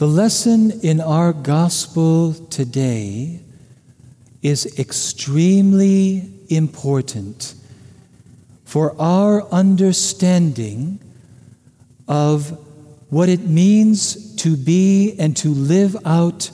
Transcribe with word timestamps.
The 0.00 0.06
lesson 0.06 0.80
in 0.80 0.98
our 0.98 1.34
gospel 1.34 2.32
today 2.32 3.40
is 4.40 4.78
extremely 4.78 6.32
important 6.48 7.54
for 8.64 8.98
our 8.98 9.46
understanding 9.52 11.00
of 12.08 12.58
what 13.10 13.28
it 13.28 13.40
means 13.40 14.36
to 14.36 14.56
be 14.56 15.16
and 15.18 15.36
to 15.36 15.50
live 15.50 15.94
out 16.06 16.50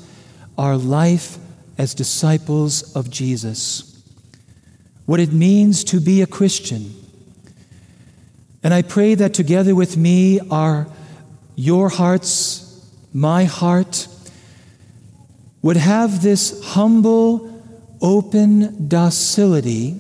our 0.59 0.77
life 0.77 1.39
as 1.79 1.95
disciples 1.95 2.97
of 2.97 3.11
Jesus, 3.11 4.03
what 5.05 5.21
it 5.21 5.33
means 5.33 5.85
to 5.85 6.01
be 6.01 6.21
a 6.21 6.27
Christian. 6.27 6.93
And 8.65 8.75
I 8.75 8.83
pray 8.83 9.15
that 9.15 9.35
together 9.35 9.77
with 9.77 9.97
me 9.97 10.41
are 10.51 10.89
your 11.55 11.89
hearts, 11.89 12.66
my 13.17 13.45
heart, 13.45 14.09
would 15.63 15.79
have 15.79 16.21
this 16.21 16.63
humble, 16.63 17.51
open 18.03 18.89
docility 18.89 19.99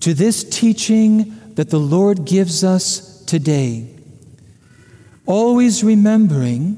to 0.00 0.12
this 0.12 0.42
teaching 0.42 1.32
that 1.54 1.70
the 1.70 1.78
Lord 1.78 2.24
gives 2.24 2.64
us 2.64 3.24
today. 3.24 3.88
Always 5.26 5.84
remembering 5.84 6.76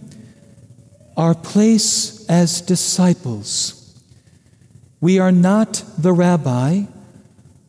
our 1.16 1.34
place 1.34 2.28
as 2.28 2.60
disciples. 2.60 3.98
We 5.00 5.18
are 5.18 5.32
not 5.32 5.82
the 5.96 6.12
rabbi, 6.12 6.82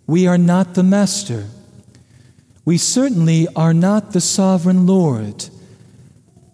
we 0.08 0.28
are 0.28 0.38
not 0.38 0.74
the 0.74 0.84
master. 0.84 1.48
We 2.66 2.78
certainly 2.78 3.48
are 3.56 3.74
not 3.74 4.12
the 4.12 4.20
sovereign 4.20 4.86
Lord. 4.86 5.46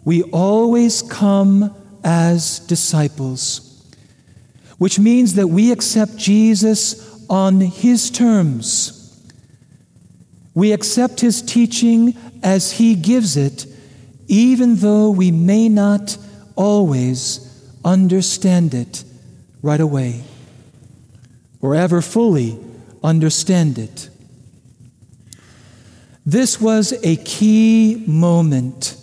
We 0.08 0.22
always 0.22 1.02
come 1.02 1.74
as 2.02 2.60
disciples, 2.60 3.84
which 4.78 4.98
means 4.98 5.34
that 5.34 5.48
we 5.48 5.70
accept 5.70 6.16
Jesus 6.16 7.26
on 7.28 7.60
His 7.60 8.10
terms. 8.10 9.22
We 10.54 10.72
accept 10.72 11.20
His 11.20 11.42
teaching 11.42 12.16
as 12.42 12.72
He 12.72 12.94
gives 12.94 13.36
it, 13.36 13.66
even 14.28 14.76
though 14.76 15.10
we 15.10 15.30
may 15.30 15.68
not 15.68 16.16
always 16.56 17.70
understand 17.84 18.72
it 18.72 19.04
right 19.60 19.78
away 19.78 20.22
or 21.60 21.74
ever 21.74 22.00
fully 22.00 22.58
understand 23.04 23.78
it. 23.78 24.08
This 26.24 26.58
was 26.58 26.94
a 27.04 27.16
key 27.16 28.04
moment 28.06 28.94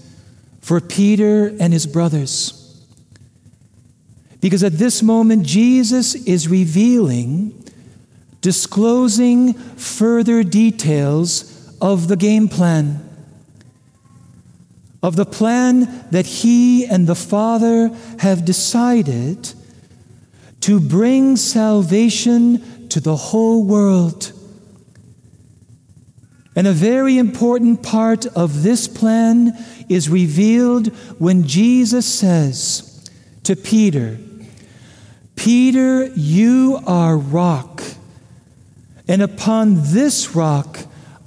for 0.66 0.82
Peter 0.82 1.56
and 1.60 1.72
his 1.72 1.86
brothers. 1.86 2.84
Because 4.42 4.64
at 4.64 4.80
this 4.80 5.04
moment, 5.04 5.46
Jesus 5.46 6.16
is 6.16 6.48
revealing 6.48 7.64
disclosing 8.42 9.54
further 9.54 10.44
details 10.44 11.78
of 11.80 12.08
the 12.08 12.16
game 12.16 12.48
plan, 12.48 13.00
of 15.04 15.16
the 15.16 15.26
plan 15.26 16.04
that 16.10 16.26
he 16.26 16.84
and 16.84 17.06
the 17.06 17.14
Father 17.14 17.96
have 18.18 18.44
decided 18.44 19.54
to 20.62 20.80
bring 20.80 21.36
salvation 21.38 22.88
to 22.90 23.00
the 23.00 23.16
whole 23.16 23.64
world. 23.64 24.32
And 26.56 26.66
a 26.66 26.72
very 26.72 27.20
important 27.20 27.84
part 27.84 28.26
of 28.28 28.64
this 28.64 28.88
plan 28.88 29.54
is 29.90 30.10
revealed 30.10 30.88
when 31.20 31.48
Jesus 31.48 32.06
says 32.06 33.10
to 33.44 33.56
Peter, 33.56 34.18
Peter, 35.36 36.06
you 36.16 36.80
are 36.88 37.18
rock 37.18 37.82
and 39.08 39.22
upon 39.22 39.76
this 39.76 40.36
rock 40.36 40.80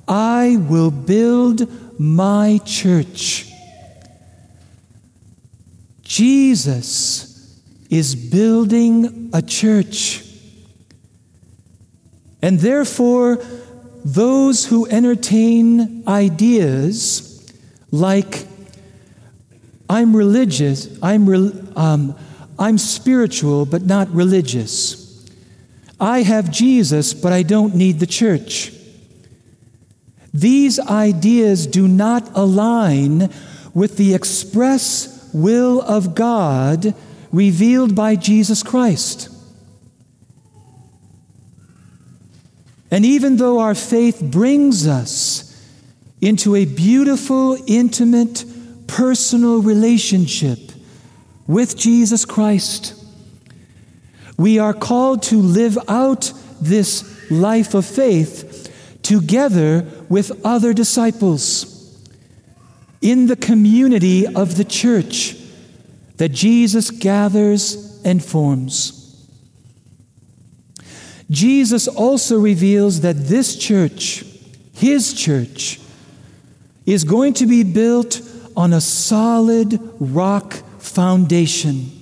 I 0.07 0.57
will 0.69 0.91
build 0.91 1.69
my 2.01 2.61
church. 2.65 3.53
Jesus 6.03 7.61
is 7.91 8.15
building 8.15 9.31
a 9.33 9.43
church. 9.43 10.25
And 12.41 12.59
therefore, 12.61 13.37
those 14.05 14.65
who 14.65 14.87
entertain 14.89 16.05
ideas 16.09 17.53
like, 17.91 18.48
I'm 19.89 20.15
religious, 20.15 20.99
I'm, 21.03 21.29
re- 21.29 21.53
um, 21.77 22.17
I'm 22.59 22.79
spiritual, 22.79 23.67
but 23.67 23.83
not 23.83 24.09
religious 24.11 25.09
I 26.01 26.23
have 26.23 26.51
Jesus, 26.51 27.13
but 27.13 27.33
I 27.33 27.43
don't 27.43 27.75
need 27.75 27.99
the 27.99 28.07
church. 28.07 28.73
These 30.33 30.79
ideas 30.79 31.67
do 31.67 31.89
not 31.89 32.31
align 32.35 33.31
with 33.75 33.97
the 33.97 34.15
express 34.15 35.31
will 35.33 35.83
of 35.83 36.15
God 36.15 36.95
revealed 37.33 37.95
by 37.97 38.15
Jesus 38.15 38.63
Christ. 38.63 39.29
And 42.91 43.05
even 43.05 43.37
though 43.37 43.59
our 43.59 43.75
faith 43.75 44.23
brings 44.23 44.87
us 44.87 45.45
into 46.21 46.55
a 46.55 46.65
beautiful, 46.65 47.59
intimate, 47.67 48.45
personal 48.89 49.63
relationship 49.63 50.59
with 51.47 51.77
Jesus 51.77 52.25
Christ, 52.25 52.95
we 54.37 54.59
are 54.59 54.75
called 54.75 55.23
to 55.25 55.37
live 55.37 55.79
out 55.89 56.33
this 56.61 57.31
life 57.31 57.75
of 57.75 57.87
faith 57.87 58.73
together 59.03 59.87
with 60.09 60.45
other 60.45 60.73
disciples 60.73 61.75
in 63.01 63.27
the 63.27 63.37
community 63.37 64.27
of 64.27 64.57
the 64.57 64.65
church 64.65 65.37
that 66.17 66.31
Jesus 66.31 66.91
gathers 66.91 68.01
and 68.05 68.25
forms. 68.25 68.99
Jesus 71.31 71.87
also 71.87 72.39
reveals 72.39 73.03
that 73.03 73.17
this 73.17 73.57
church, 73.57 74.25
his 74.75 75.13
church, 75.13 75.81
is 76.87 77.05
going 77.05 77.35
to 77.35 77.47
be 77.47 77.63
built 77.63 78.21
on 78.59 78.73
a 78.73 78.81
solid 78.81 79.81
rock 80.01 80.53
foundation 80.79 81.93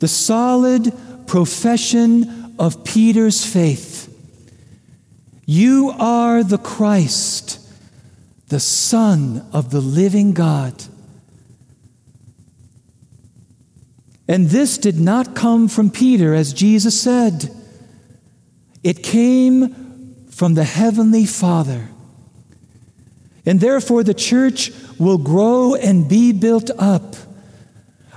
the 0.00 0.08
solid 0.08 0.92
profession 1.26 2.54
of 2.58 2.84
Peter's 2.84 3.44
faith. 3.44 4.06
You 5.46 5.94
are 5.98 6.42
the 6.42 6.58
Christ, 6.58 7.60
the 8.48 8.60
Son 8.60 9.46
of 9.52 9.70
the 9.70 9.80
living 9.80 10.32
God. 10.32 10.84
And 14.26 14.48
this 14.48 14.78
did 14.78 14.98
not 14.98 15.34
come 15.34 15.68
from 15.68 15.90
Peter, 15.90 16.34
as 16.34 16.54
Jesus 16.54 16.98
said. 16.98 17.54
It 18.82 19.02
came 19.02 20.24
from 20.30 20.54
the 20.54 20.64
Heavenly 20.64 21.26
Father. 21.26 21.88
And 23.46 23.60
therefore, 23.60 24.02
the 24.02 24.14
church 24.14 24.70
will 24.98 25.18
grow 25.18 25.74
and 25.74 26.08
be 26.08 26.32
built 26.32 26.70
up 26.78 27.16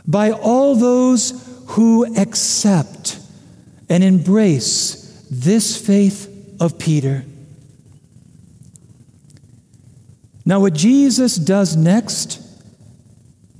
by 0.05 0.31
all 0.31 0.75
those 0.75 1.63
who 1.67 2.15
accept 2.17 3.19
and 3.89 4.03
embrace 4.03 5.25
this 5.31 5.77
faith 5.77 6.29
of 6.59 6.77
Peter. 6.77 7.25
Now, 10.45 10.59
what 10.59 10.73
Jesus 10.73 11.37
does 11.37 11.77
next 11.77 12.41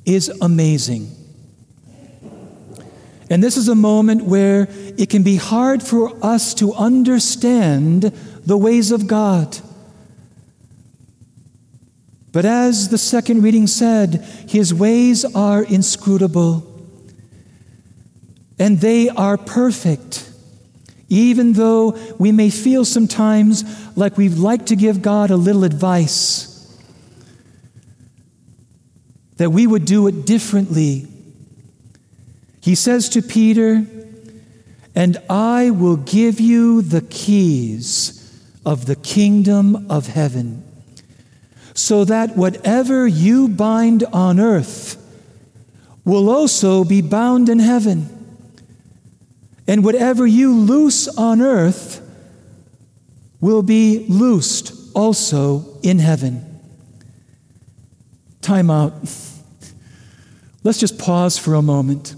is 0.06 0.30
amazing. 0.42 1.10
And 3.30 3.42
this 3.42 3.56
is 3.56 3.70
a 3.70 3.76
moment 3.76 4.24
where 4.24 4.68
it 4.98 5.10
can 5.10 5.24
be 5.24 5.38
hard 5.38 5.82
for 5.82 6.14
us 6.24 6.54
to 6.56 6.74
understand 6.74 8.04
the 8.46 8.58
ways 8.58 8.92
of 8.92 9.08
God. 9.08 9.58
But 12.34 12.46
as 12.46 12.90
the 12.90 12.98
second 12.98 13.44
reading 13.44 13.68
said, 13.68 14.16
his 14.50 14.74
ways 14.74 15.24
are 15.24 15.64
inscrutable 15.64 16.70
and 18.60 18.80
they 18.80 19.10
are 19.10 19.38
perfect. 19.38 20.32
Even 21.10 21.54
though 21.54 21.92
we 22.18 22.32
may 22.32 22.50
feel 22.50 22.86
sometimes 22.86 23.64
like 23.96 24.18
we'd 24.18 24.38
like 24.38 24.66
to 24.68 24.76
give 24.76 25.02
God 25.02 25.30
a 25.30 25.38
little 25.38 25.64
advice, 25.64 26.50
that 29.38 29.52
we 29.52 29.68
would 29.68 29.86
do 29.86 30.08
it 30.08 30.26
differently. 30.26 31.08
He 32.62 32.74
says 32.74 33.10
to 33.10 33.22
Peter, 33.22 33.86
And 34.96 35.18
I 35.30 35.70
will 35.70 35.98
give 35.98 36.40
you 36.40 36.82
the 36.82 37.02
keys 37.02 38.20
of 38.66 38.86
the 38.86 38.96
kingdom 38.96 39.92
of 39.92 40.08
heaven, 40.08 40.64
so 41.74 42.06
that 42.06 42.38
whatever 42.38 43.08
you 43.08 43.48
bind 43.48 44.04
on 44.14 44.40
earth 44.40 44.98
will 46.06 46.30
also 46.30 46.84
be 46.84 47.02
bound 47.02 47.50
in 47.50 47.60
heaven. 47.60 48.10
And 49.68 49.84
whatever 49.84 50.28
you 50.28 50.54
loose 50.54 51.08
on 51.08 51.42
earth 51.42 52.02
will 53.40 53.64
be 53.64 54.06
loosed 54.10 54.74
also 54.94 55.78
in 55.82 56.00
heaven. 56.00 56.60
Time 58.42 58.70
out. 58.70 58.94
Let's 60.64 60.80
just 60.80 61.00
pause 61.00 61.38
for 61.38 61.56
a 61.56 61.62
moment. 61.62 62.16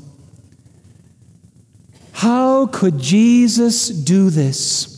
How 2.14 2.68
could 2.68 3.00
Jesus 3.00 3.90
do 3.90 4.30
this? 4.30 4.95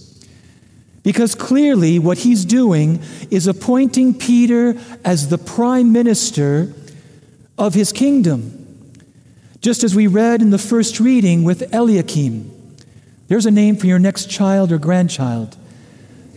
Because 1.08 1.36
clearly, 1.36 2.00
what 2.00 2.18
he's 2.18 2.44
doing 2.44 3.02
is 3.32 3.48
appointing 3.48 4.14
Peter 4.14 4.76
as 5.06 5.30
the 5.30 5.38
prime 5.38 5.94
minister 5.94 6.74
of 7.58 7.74
his 7.74 7.94
kingdom. 7.94 8.92
Just 9.62 9.86
as 9.86 9.96
we 9.96 10.08
read 10.08 10.42
in 10.42 10.50
the 10.50 10.58
first 10.58 11.00
reading 11.00 11.46
with 11.46 11.74
Eliakim. 11.74 12.52
There's 13.30 13.46
a 13.46 13.52
name 13.52 13.78
for 13.78 13.88
your 13.88 14.00
next 14.00 14.30
child 14.30 14.74
or 14.74 14.78
grandchild 14.78 15.56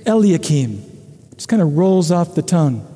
Eliakim. 0.07 0.85
Just 1.35 1.49
kind 1.49 1.61
of 1.61 1.77
rolls 1.77 2.13
off 2.13 2.37
the 2.37 2.43
tongue. 2.43 2.87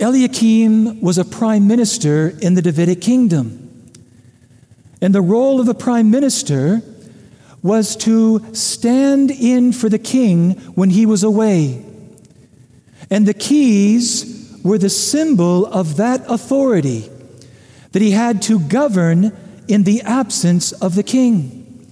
Eliakim 0.00 1.00
was 1.00 1.16
a 1.16 1.24
prime 1.24 1.68
minister 1.68 2.36
in 2.42 2.54
the 2.54 2.62
Davidic 2.62 3.00
kingdom. 3.00 3.92
And 5.00 5.14
the 5.14 5.22
role 5.22 5.60
of 5.60 5.66
the 5.66 5.74
prime 5.74 6.10
minister 6.10 6.82
was 7.64 7.96
to 7.96 8.44
stand 8.54 9.30
in 9.30 9.72
for 9.72 9.88
the 9.88 9.98
king 9.98 10.50
when 10.74 10.90
he 10.90 11.06
was 11.06 11.22
away. 11.22 11.82
And 13.10 13.26
the 13.26 13.32
keys 13.32 14.60
were 14.62 14.76
the 14.76 14.90
symbol 14.90 15.64
of 15.66 15.96
that 15.96 16.22
authority 16.30 17.10
that 17.92 18.02
he 18.02 18.10
had 18.10 18.42
to 18.42 18.60
govern 18.60 19.34
in 19.66 19.84
the 19.84 20.02
absence 20.02 20.72
of 20.72 20.94
the 20.94 21.02
king, 21.02 21.88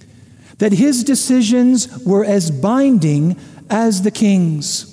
that 0.59 0.73
his 0.73 1.03
decisions 1.03 2.05
were 2.05 2.23
as 2.23 2.51
binding 2.51 3.35
as 3.67 4.03
the 4.03 4.11
king's. 4.11 4.89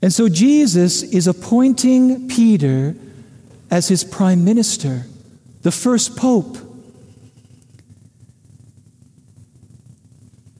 And 0.00 0.12
so 0.12 0.28
Jesus 0.28 1.02
is 1.02 1.26
appointing 1.26 2.28
Peter 2.28 2.94
as 3.72 3.88
his 3.88 4.04
prime 4.04 4.44
minister, 4.44 5.06
the 5.62 5.72
first 5.72 6.16
pope. 6.16 6.58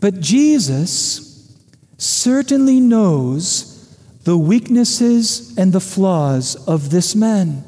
But 0.02 0.18
Jesus 0.20 1.56
certainly 1.96 2.80
knows 2.80 3.96
the 4.24 4.36
weaknesses 4.36 5.56
and 5.56 5.72
the 5.72 5.80
flaws 5.80 6.56
of 6.66 6.90
this 6.90 7.14
man. 7.14 7.62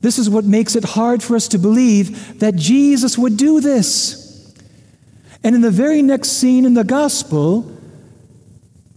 This 0.00 0.18
is 0.18 0.30
what 0.30 0.46
makes 0.46 0.74
it 0.74 0.84
hard 0.84 1.22
for 1.22 1.36
us 1.36 1.48
to 1.48 1.58
believe 1.58 2.40
that 2.40 2.56
Jesus 2.56 3.18
would 3.18 3.36
do 3.36 3.60
this. 3.60 4.54
And 5.44 5.54
in 5.54 5.60
the 5.60 5.70
very 5.70 6.00
next 6.00 6.30
scene 6.30 6.64
in 6.64 6.72
the 6.72 6.82
gospel, 6.82 7.70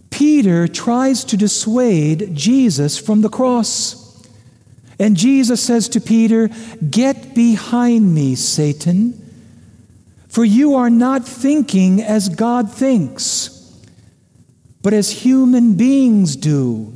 Peter 0.08 0.66
tries 0.66 1.22
to 1.24 1.36
dissuade 1.36 2.34
Jesus 2.34 2.96
from 2.96 3.20
the 3.20 3.28
cross. 3.28 4.26
And 4.98 5.18
Jesus 5.18 5.62
says 5.62 5.90
to 5.90 6.00
Peter, 6.00 6.48
Get 6.88 7.34
behind 7.34 8.14
me, 8.14 8.36
Satan, 8.36 9.25
for 10.36 10.44
you 10.44 10.74
are 10.74 10.90
not 10.90 11.26
thinking 11.26 12.02
as 12.02 12.28
God 12.28 12.70
thinks, 12.70 13.74
but 14.82 14.92
as 14.92 15.10
human 15.10 15.76
beings 15.76 16.36
do. 16.36 16.92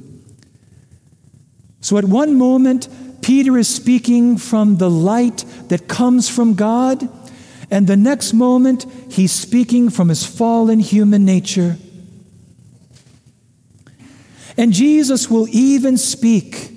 So 1.80 1.96
at 1.96 2.04
one 2.04 2.34
moment, 2.34 2.86
Peter 3.22 3.56
is 3.56 3.66
speaking 3.66 4.36
from 4.36 4.76
the 4.76 4.90
light 4.90 5.46
that 5.68 5.88
comes 5.88 6.28
from 6.28 6.52
God, 6.52 7.08
and 7.70 7.86
the 7.86 7.96
next 7.96 8.34
moment, 8.34 8.84
he's 9.08 9.32
speaking 9.32 9.88
from 9.88 10.10
his 10.10 10.26
fallen 10.26 10.78
human 10.78 11.24
nature. 11.24 11.78
And 14.58 14.70
Jesus 14.70 15.30
will 15.30 15.48
even 15.48 15.96
speak 15.96 16.72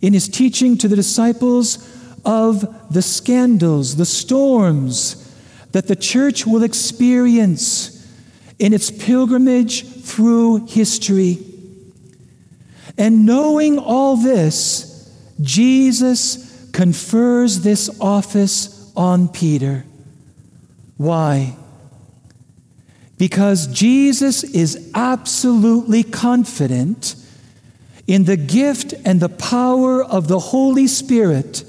in 0.00 0.14
his 0.14 0.30
teaching 0.30 0.78
to 0.78 0.88
the 0.88 0.96
disciples 0.96 1.76
of 2.24 2.90
the 2.90 3.02
scandals, 3.02 3.96
the 3.96 4.06
storms 4.06 5.26
that 5.72 5.86
the 5.86 5.96
church 5.96 6.46
will 6.46 6.62
experience 6.62 7.94
in 8.58 8.72
its 8.72 8.90
pilgrimage 8.90 9.86
through 10.02 10.66
history. 10.66 11.38
And 12.96 13.24
knowing 13.24 13.78
all 13.78 14.16
this, 14.16 15.12
Jesus 15.40 16.68
confers 16.72 17.60
this 17.60 17.90
office 18.00 18.92
on 18.96 19.28
Peter. 19.28 19.84
Why? 20.96 21.56
Because 23.18 23.66
Jesus 23.68 24.42
is 24.44 24.90
absolutely 24.94 26.02
confident 26.02 27.14
in 28.06 28.24
the 28.24 28.36
gift 28.36 28.94
and 29.04 29.20
the 29.20 29.28
power 29.28 30.02
of 30.02 30.28
the 30.28 30.38
Holy 30.38 30.86
Spirit 30.86 31.64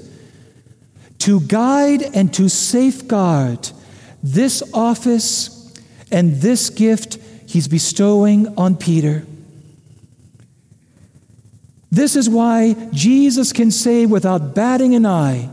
to 1.18 1.40
guide 1.40 2.02
and 2.02 2.32
to 2.34 2.48
safeguard 2.48 3.70
this 4.22 4.62
office 4.74 5.72
and 6.10 6.36
this 6.36 6.70
gift 6.70 7.18
he's 7.46 7.68
bestowing 7.68 8.58
on 8.58 8.76
Peter. 8.76 9.24
This 11.90 12.14
is 12.14 12.28
why 12.28 12.74
Jesus 12.92 13.52
can 13.52 13.70
say 13.70 14.06
without 14.06 14.54
batting 14.54 14.94
an 14.94 15.06
eye, 15.06 15.50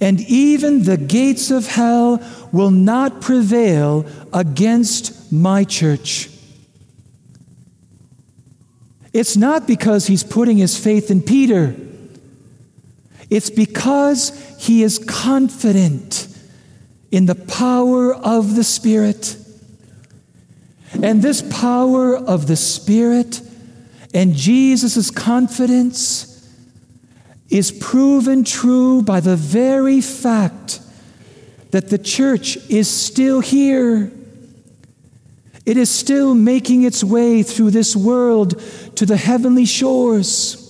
and 0.00 0.20
even 0.22 0.84
the 0.84 0.96
gates 0.96 1.50
of 1.50 1.66
hell 1.66 2.20
will 2.52 2.70
not 2.70 3.20
prevail 3.20 4.06
against 4.32 5.32
my 5.32 5.64
church. 5.64 6.30
It's 9.12 9.36
not 9.36 9.66
because 9.66 10.06
he's 10.06 10.22
putting 10.24 10.58
his 10.58 10.78
faith 10.78 11.10
in 11.10 11.22
Peter. 11.22 11.74
It's 13.30 13.50
because 13.50 14.56
he 14.58 14.82
is 14.82 14.98
confident 14.98 16.27
in 17.10 17.26
the 17.26 17.34
power 17.34 18.14
of 18.14 18.54
the 18.56 18.64
Spirit. 18.64 19.36
And 21.02 21.22
this 21.22 21.42
power 21.42 22.16
of 22.16 22.46
the 22.46 22.56
Spirit 22.56 23.40
and 24.14 24.34
Jesus' 24.34 25.10
confidence 25.10 26.28
is 27.50 27.70
proven 27.70 28.44
true 28.44 29.02
by 29.02 29.20
the 29.20 29.36
very 29.36 30.00
fact 30.00 30.80
that 31.70 31.88
the 31.88 31.98
church 31.98 32.56
is 32.68 32.88
still 32.88 33.40
here. 33.40 34.10
It 35.66 35.76
is 35.76 35.90
still 35.90 36.34
making 36.34 36.82
its 36.82 37.04
way 37.04 37.42
through 37.42 37.70
this 37.72 37.94
world 37.94 38.60
to 38.96 39.04
the 39.04 39.16
heavenly 39.16 39.66
shores. 39.66 40.64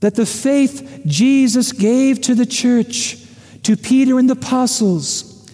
That 0.00 0.14
the 0.14 0.24
faith 0.24 1.02
Jesus 1.04 1.72
gave 1.72 2.22
to 2.22 2.34
the 2.34 2.46
church, 2.46 3.18
to 3.62 3.76
Peter 3.76 4.18
and 4.18 4.28
the 4.28 4.34
apostles, 4.34 5.50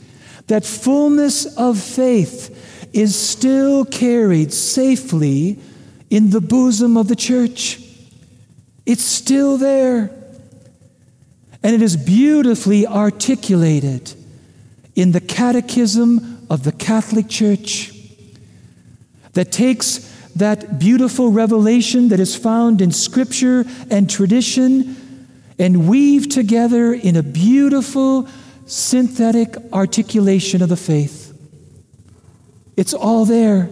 that 0.46 0.64
fullness 0.64 1.44
of 1.56 1.78
faith 1.78 2.88
is 2.92 3.16
still 3.16 3.84
carried 3.84 4.52
safely 4.52 5.58
in 6.08 6.30
the 6.30 6.40
bosom 6.40 6.96
of 6.96 7.08
the 7.08 7.16
church. 7.16 7.80
It's 8.84 9.02
still 9.02 9.58
there. 9.58 10.10
And 11.62 11.74
it 11.74 11.82
is 11.82 11.96
beautifully 11.96 12.86
articulated 12.86 14.14
in 14.94 15.12
the 15.12 15.20
Catechism 15.20 16.46
of 16.48 16.62
the 16.62 16.72
Catholic 16.72 17.28
Church 17.28 17.92
that 19.32 19.50
takes 19.52 19.98
that 20.36 20.78
beautiful 20.78 21.30
revelation 21.30 22.08
that 22.08 22.20
is 22.20 22.36
found 22.36 22.80
in 22.80 22.92
Scripture 22.92 23.64
and 23.90 24.08
tradition 24.08 24.96
and 25.58 25.88
weave 25.88 26.28
together 26.28 26.92
in 26.92 27.16
a 27.16 27.22
beautiful 27.22 28.28
synthetic 28.66 29.56
articulation 29.72 30.62
of 30.62 30.68
the 30.68 30.76
faith. 30.76 31.32
It's 32.76 32.92
all 32.92 33.24
there 33.24 33.70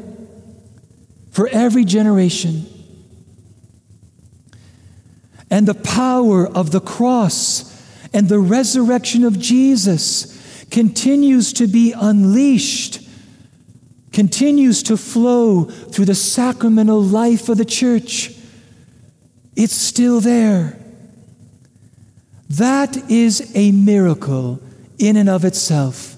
for 1.30 1.48
every 1.48 1.84
generation. 1.84 2.66
And 5.50 5.66
the 5.68 5.74
power 5.74 6.46
of 6.46 6.70
the 6.70 6.80
cross 6.80 7.70
and 8.12 8.28
the 8.28 8.38
resurrection 8.38 9.24
of 9.24 9.38
Jesus 9.38 10.64
continues 10.70 11.52
to 11.54 11.66
be 11.66 11.92
unleashed, 11.92 13.00
continues 14.12 14.82
to 14.84 14.96
flow 14.96 15.64
through 15.64 16.06
the 16.06 16.14
sacramental 16.14 17.02
life 17.02 17.48
of 17.48 17.58
the 17.58 17.64
church. 17.64 18.32
It's 19.54 19.74
still 19.74 20.20
there. 20.20 20.78
That 22.58 23.10
is 23.10 23.50
a 23.54 23.72
miracle 23.72 24.60
in 24.98 25.16
and 25.16 25.28
of 25.28 25.44
itself. 25.44 26.16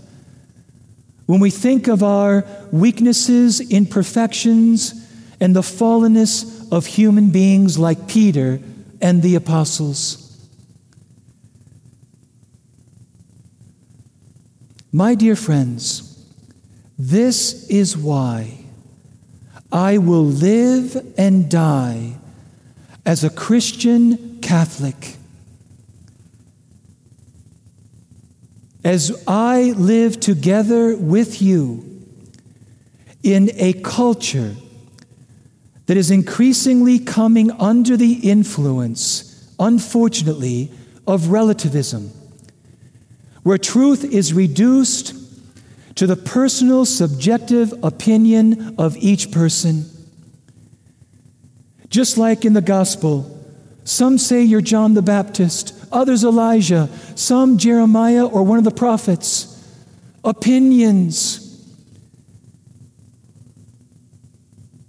When 1.27 1.41
we 1.41 1.51
think 1.51 1.89
of 1.89 2.03
our 2.03 2.45
weaknesses, 2.71 3.61
imperfections, 3.61 4.95
and 5.41 5.55
the 5.55 5.63
fallenness 5.63 6.71
of 6.73 6.87
human 6.87 7.31
beings 7.31 7.79
like 7.79 8.09
Peter 8.09 8.61
and 9.01 9.23
the 9.23 9.35
apostles. 9.35 10.23
My 14.93 15.15
dear 15.15 15.37
friends, 15.37 16.25
this 16.99 17.69
is 17.69 17.97
why 17.97 18.59
I 19.71 19.99
will 19.99 20.25
live 20.25 21.15
and 21.19 21.51
die 21.51 22.15
as 23.05 23.25
a 23.25 23.31
Christian 23.31 24.41
Catholic. 24.41 25.16
As 28.87 29.21
I 29.27 29.73
live 29.73 30.21
together 30.21 30.97
with 30.97 31.43
you 31.43 32.05
in 33.25 33.51
a 33.57 33.73
culture 33.73 34.55
that 35.87 35.97
is 35.97 36.13
increasingly 36.13 37.01
coming 37.01 37.51
under 37.51 37.97
the 37.97 38.31
influence, 38.31 39.53
unfortunately, 39.59 40.71
of 41.05 41.31
relativism, 41.33 42.13
where 43.43 43.59
truth 43.59 44.05
is 44.05 44.33
reduced 44.33 45.17
to 45.97 46.07
the 46.07 46.15
personal, 46.15 46.85
subjective 46.85 47.75
opinion 47.83 48.77
of 48.79 48.97
each 48.99 49.33
person. 49.33 49.87
Just 51.89 52.17
like 52.17 52.45
in 52.45 52.53
the 52.53 52.63
gospel, 52.63 53.45
some 53.83 54.17
say 54.17 54.45
you're 54.45 54.61
John 54.61 54.95
the 54.95 55.03
Baptist, 55.03 55.76
others 55.93 56.25
Elijah, 56.25 56.89
some 57.15 57.59
Jeremiah 57.59 58.27
or 58.27 58.43
one 58.43 58.59
of 58.59 58.65
the 58.65 58.71
prophets. 58.71 59.53
Opinions. 60.25 61.43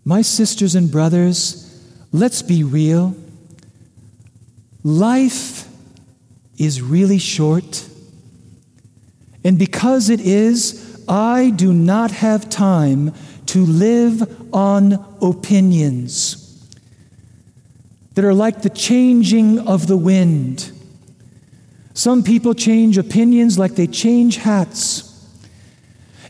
My 0.04 0.22
sisters 0.22 0.75
and 0.75 0.89
brothers, 0.89 1.63
let's 2.12 2.42
be 2.42 2.63
real. 2.63 3.16
Life 4.84 5.68
is 6.58 6.82
really 6.82 7.20
short. 7.20 7.88
And 9.44 9.60
because 9.60 10.10
it 10.10 10.22
is, 10.22 11.04
I 11.08 11.51
do 11.51 11.72
not 11.74 12.12
have 12.12 12.50
time 12.50 13.13
to 13.48 13.66
live 13.66 14.54
on 14.54 14.94
opinions 15.22 16.44
that 18.13 18.25
are 18.25 18.34
like 18.34 18.62
the 18.62 18.70
changing 18.70 19.60
of 19.60 19.88
the 19.88 19.96
wind. 19.96 20.72
Some 21.98 22.22
people 22.22 22.54
change 22.54 23.00
opinions 23.00 23.58
like 23.58 23.74
they 23.74 23.88
change 23.88 24.38
hats. 24.38 25.04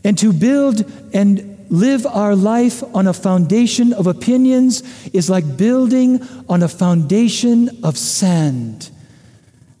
And 0.02 0.16
to 0.16 0.32
build 0.32 0.90
and 1.12 1.66
live 1.68 2.06
our 2.06 2.34
life 2.34 2.82
on 2.96 3.06
a 3.06 3.12
foundation 3.12 3.92
of 3.92 4.06
opinions 4.06 4.82
is 5.12 5.28
like 5.28 5.58
building 5.58 6.26
on 6.48 6.62
a 6.62 6.68
foundation 6.68 7.68
of 7.84 7.98
sand 7.98 8.88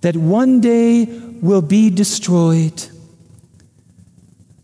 that 0.02 0.14
one 0.14 0.60
day 0.60 1.06
will 1.40 1.62
be 1.62 1.88
destroyed. 1.88 2.84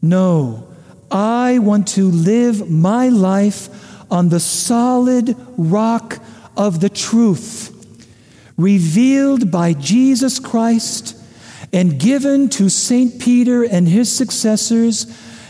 No, 0.02 0.68
I 1.10 1.58
want 1.58 1.88
to 1.96 2.10
live 2.10 2.68
my 2.70 3.08
life 3.08 3.70
on 4.12 4.28
the 4.28 4.40
solid 4.40 5.34
rock 5.56 6.18
of 6.54 6.80
the 6.80 6.90
truth 6.90 7.73
revealed 8.56 9.50
by 9.50 9.72
Jesus 9.72 10.38
Christ 10.38 11.16
and 11.72 11.98
given 11.98 12.48
to 12.50 12.68
St. 12.68 13.20
Peter 13.20 13.64
and 13.64 13.88
his 13.88 14.14
successors 14.14 15.06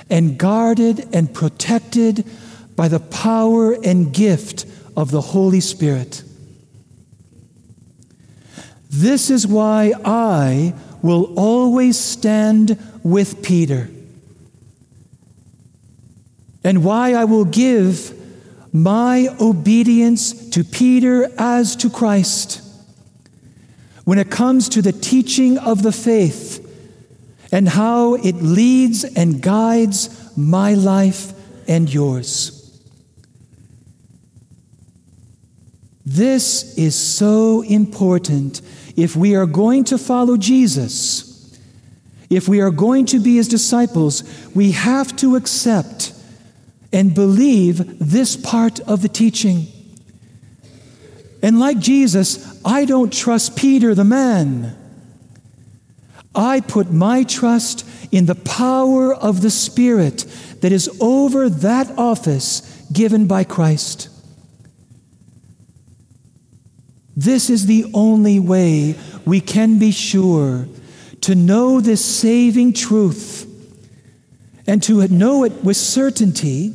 and 0.08 0.38
guarded 0.38 1.14
and 1.14 1.32
protected 1.32 2.26
by 2.76 2.88
the 2.88 3.00
power 3.00 3.72
and 3.72 4.12
gift 4.12 4.66
of 4.96 5.10
the 5.10 5.20
Holy 5.20 5.60
Spirit. 5.60 6.22
This 8.90 9.28
is 9.28 9.46
why 9.46 9.92
I 10.04 10.74
will 11.02 11.34
always 11.36 11.98
stand 11.98 12.78
with 13.02 13.42
Peter, 13.42 13.90
and 16.62 16.82
why 16.82 17.12
I 17.12 17.24
will 17.24 17.44
give 17.44 18.18
my 18.72 19.28
obedience 19.38 20.48
to 20.50 20.64
Peter 20.64 21.28
as 21.38 21.76
to 21.76 21.90
Christ 21.90 22.63
when 24.04 24.18
it 24.18 24.30
comes 24.30 24.68
to 24.70 24.82
the 24.82 24.92
teaching 24.92 25.58
of 25.58 25.82
the 25.82 25.92
faith 25.92 26.60
and 27.52 27.68
how 27.68 28.14
it 28.14 28.36
leads 28.36 29.04
and 29.04 29.40
guides 29.40 30.36
my 30.36 30.74
life 30.74 31.32
and 31.68 31.92
yours. 31.92 32.60
This 36.04 36.76
is 36.76 36.94
so 36.94 37.62
important 37.62 38.60
if 38.96 39.16
we 39.16 39.34
are 39.34 39.46
going 39.46 39.84
to 39.84 39.98
follow 39.98 40.36
Jesus. 40.36 41.58
If 42.28 42.48
we 42.48 42.60
are 42.60 42.70
going 42.70 43.06
to 43.06 43.20
be 43.20 43.36
his 43.36 43.48
disciples, 43.48 44.22
we 44.54 44.72
have 44.72 45.16
to 45.16 45.36
accept 45.36 46.12
and 46.92 47.14
believe 47.14 47.98
this 47.98 48.36
part 48.36 48.80
of 48.80 49.02
the 49.02 49.08
teaching. 49.08 49.66
And 51.42 51.58
like 51.58 51.78
Jesus, 51.78 52.53
I 52.64 52.84
don't 52.84 53.12
trust 53.12 53.56
Peter 53.56 53.94
the 53.94 54.04
man. 54.04 54.76
I 56.34 56.60
put 56.60 56.90
my 56.90 57.22
trust 57.22 57.86
in 58.10 58.26
the 58.26 58.34
power 58.34 59.14
of 59.14 59.42
the 59.42 59.50
Spirit 59.50 60.24
that 60.60 60.72
is 60.72 60.90
over 61.00 61.48
that 61.48 61.96
office 61.98 62.86
given 62.92 63.26
by 63.26 63.44
Christ. 63.44 64.08
This 67.16 67.50
is 67.50 67.66
the 67.66 67.86
only 67.94 68.40
way 68.40 68.96
we 69.24 69.40
can 69.40 69.78
be 69.78 69.92
sure 69.92 70.66
to 71.20 71.34
know 71.34 71.80
this 71.80 72.04
saving 72.04 72.72
truth 72.72 73.50
and 74.66 74.82
to 74.82 75.06
know 75.08 75.44
it 75.44 75.52
with 75.62 75.76
certainty 75.76 76.74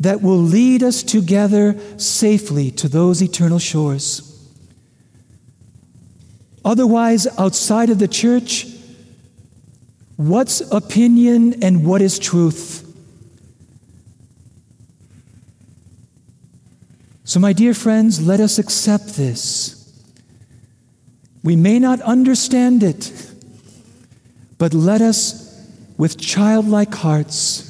that 0.00 0.22
will 0.22 0.38
lead 0.38 0.82
us 0.82 1.02
together 1.02 1.78
safely 1.98 2.70
to 2.72 2.88
those 2.88 3.22
eternal 3.22 3.58
shores. 3.58 4.27
Otherwise, 6.68 7.26
outside 7.38 7.88
of 7.88 7.98
the 7.98 8.06
church, 8.06 8.66
what's 10.16 10.60
opinion 10.70 11.62
and 11.64 11.82
what 11.82 12.02
is 12.02 12.18
truth? 12.18 12.84
So, 17.24 17.40
my 17.40 17.54
dear 17.54 17.72
friends, 17.72 18.20
let 18.20 18.38
us 18.38 18.58
accept 18.58 19.16
this. 19.16 19.98
We 21.42 21.56
may 21.56 21.78
not 21.78 22.02
understand 22.02 22.82
it, 22.82 23.32
but 24.58 24.74
let 24.74 25.00
us, 25.00 25.66
with 25.96 26.18
childlike 26.18 26.92
hearts, 26.92 27.64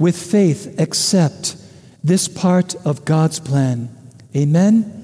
with 0.00 0.20
faith, 0.20 0.80
accept 0.80 1.54
this 2.02 2.26
part 2.26 2.74
of 2.84 3.04
God's 3.04 3.38
plan. 3.38 3.96
Amen. 4.34 4.97